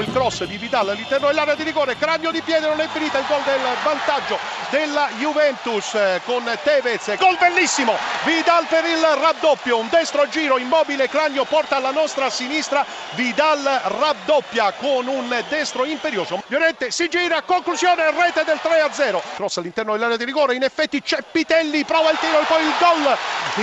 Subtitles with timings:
[0.00, 3.26] Il cross di Vidal all'interno dell'area di rigore, cranio di piede, non è finita il
[3.28, 4.38] gol del vantaggio
[4.70, 7.14] della Juventus eh, con Tevez.
[7.18, 12.86] Gol bellissimo, Vidal per il raddoppio, un destro giro immobile, cranio porta alla nostra sinistra,
[13.10, 16.42] Vidal raddoppia con un destro imperioso.
[16.46, 19.20] Llorente si gira, conclusione, rete del 3-0.
[19.34, 23.16] Cross all'interno dell'area di rigore, in effetti Ceppitelli prova il tiro e poi il gol.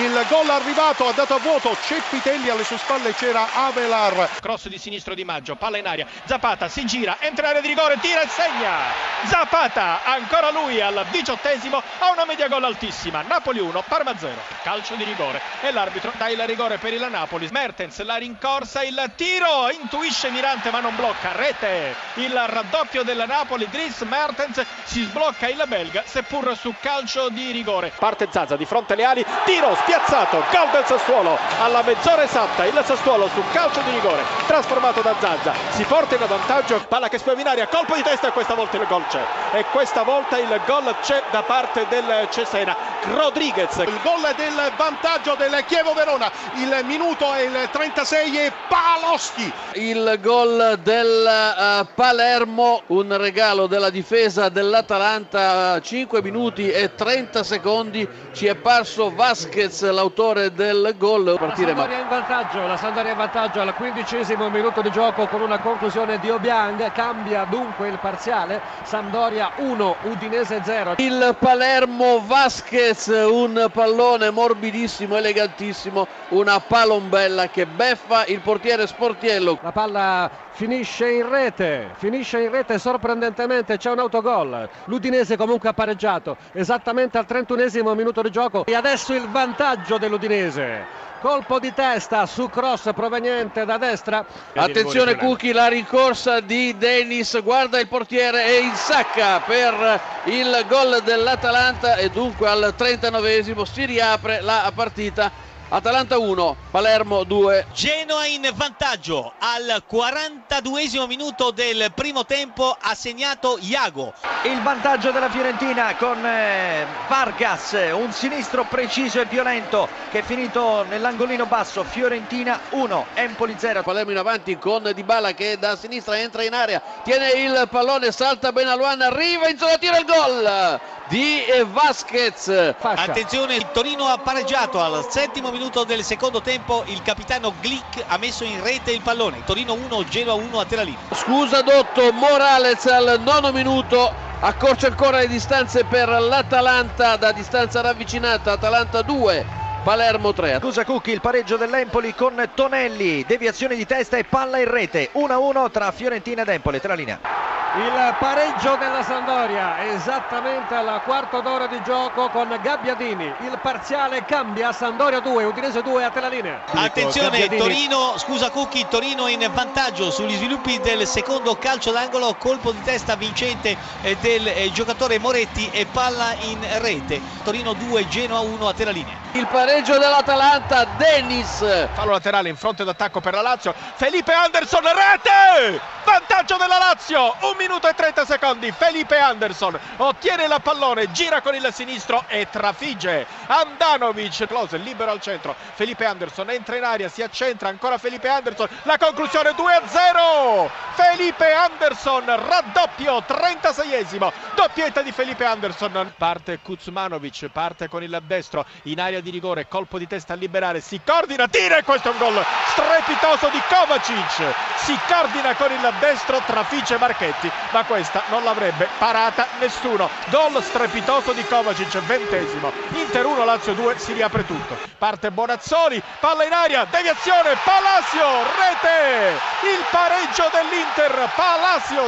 [0.04, 4.30] Il gol arrivato, ha dato a vuoto Ceppitelli, alle sue spalle c'era Avelar.
[4.40, 7.98] Cross di sinistro di Maggio, palla in aria, Zapata si gira, entra area di rigore,
[8.00, 9.08] tira e segna.
[9.26, 13.22] Zapata, ancora lui al diciottesimo, ha una media gol altissima.
[13.28, 14.34] Napoli 1, Parma 0.
[14.64, 17.50] Calcio di rigore e l'arbitro dà il rigore per il Napoli.
[17.52, 21.32] Mertens la rincorsa, il tiro, intuisce Mirante ma non blocca.
[21.34, 27.52] Rete, il raddoppio della Napoli, Dries Mertens si sblocca il belga seppur su calcio di
[27.52, 27.92] rigore.
[27.98, 32.66] Parte Zaza di fronte alle ali, tiro spiazzato, gol del Sassuolo alla mezz'ora esatta.
[32.66, 35.54] Il Sassuolo su calcio di rigore trasformato da Zaza.
[35.72, 38.78] Si porta in vantaggio, palla che spia in aria, colpo di testa e questa volta
[38.78, 39.22] il gol c'è.
[39.54, 42.89] E questa volta il gol c'è da parte del Cesena.
[43.06, 46.32] Rodriguez, il gol del vantaggio del Chievo Verona.
[46.56, 49.52] Il minuto è il 36 e Paloschi.
[49.74, 58.08] Il gol del uh, Palermo, un regalo della difesa dell'Atalanta, 5 minuti e 30 secondi.
[58.34, 61.36] Ci è parso Vasquez, l'autore del gol.
[61.40, 62.04] Partire, la Sampdoria ma...
[62.04, 66.30] in vantaggio, la Sampdoria in vantaggio al quindicesimo minuto di gioco con una conclusione di
[66.30, 66.92] Obiang.
[66.92, 68.62] Cambia dunque il parziale.
[68.84, 70.96] Sampdoria 1, Udinese 0.
[70.98, 72.89] Il Palermo Vasquez,
[73.28, 79.60] un pallone morbidissimo, elegantissimo, una palombella che beffa il portiere Sportiello.
[79.62, 84.68] La palla finisce in rete, finisce in rete sorprendentemente, c'è un autogol.
[84.86, 91.09] L'Udinese comunque ha pareggiato esattamente al 31 minuto di gioco e adesso il vantaggio dell'Udinese.
[91.20, 94.26] Colpo di testa su cross proveniente da destra.
[94.56, 101.98] Attenzione Cucchi, la rincorsa di Dennis, guarda il portiere e insacca per il gol dell'Atalanta.
[101.98, 105.30] E dunque al 39 si riapre la partita
[105.72, 107.68] Atalanta 1, Palermo 2.
[107.74, 114.12] Genoa in vantaggio al 42 minuto del primo tempo ha segnato Iago.
[114.46, 120.84] Il vantaggio della Fiorentina con eh, Vargas, un sinistro preciso e violento che è finito
[120.90, 121.84] nell'angolino basso.
[121.84, 123.84] Fiorentina 1, Empoli 0.
[123.84, 128.52] Palermo in avanti con Dybala che da sinistra entra in area, tiene il pallone, salta
[128.52, 132.76] Benaluan, arriva in zona tiro il gol di Vasquez.
[132.78, 133.02] Fascia.
[133.02, 136.84] Attenzione, il Torino ha pareggiato al settimo minuto del secondo tempo.
[136.86, 139.44] Il capitano Glick ha messo in rete il pallone.
[139.44, 140.98] Torino 1, Genoa 1 a Teralino.
[141.14, 144.28] Scusa Dotto, Morales al nono minuto.
[144.42, 148.54] Accorcia ancora le distanze per l'Atalanta da distanza ravvicinata.
[148.54, 149.58] Atalanta 2.
[149.84, 150.60] Palermo 3.
[150.60, 155.10] Scusa Cucchi, il pareggio dell'Empoli con Tonelli, deviazione di testa e palla in rete.
[155.14, 157.49] 1-1 tra Fiorentina ed Empoli, tra linea.
[157.76, 163.32] Il pareggio della Sandoria esattamente al quarto d'ora di gioco con Gabbiadini.
[163.42, 166.64] Il parziale cambia, Sandoria 2, Udinese 2 a te la linea.
[166.74, 172.82] Attenzione, Torino, scusa Cucchi, Torino in vantaggio sugli sviluppi del secondo calcio d'angolo, colpo di
[172.82, 177.22] testa vincente eh, del eh, giocatore Moretti e palla in rete.
[177.44, 179.29] Torino 2, Genoa 1 a te la linea.
[179.34, 181.60] Il pareggio dell'Atalanta, Dennis.
[181.94, 183.76] Fallo laterale in fronte d'attacco per la Lazio.
[183.96, 185.80] Felipe Anderson, rete!
[186.04, 188.72] Vantaggio della Lazio, un minuto e 30 secondi.
[188.72, 193.28] Felipe Anderson ottiene la pallone, gira con il sinistro e trafigge.
[193.46, 195.56] Andanovic, close, libero al centro.
[195.76, 198.68] Felipe Anderson entra in aria, si accentra ancora Felipe Anderson.
[198.84, 200.70] La conclusione 2-0.
[200.96, 204.32] Felipe Anderson, raddoppio, 36esimo.
[204.56, 206.14] Doppietta di Felipe Anderson.
[206.18, 210.82] Parte Kuzmanovic, parte con il destro in area di rigore, colpo di testa a liberare,
[210.82, 214.56] si coordina, tira e questo è un gol strepitoso di Kovacic.
[214.78, 220.10] Si coordina con il destro, trafigge Marchetti, ma questa non l'avrebbe parata nessuno.
[220.30, 222.72] Gol strepitoso di Kovacic, ventesimo.
[222.94, 224.78] Inter 1, Lazio 2, si riapre tutto.
[224.98, 229.38] Parte Bonazzoli, palla in aria, deviazione, Palacio, rete!
[229.62, 232.08] Il pareggio dell'Inter, Palacio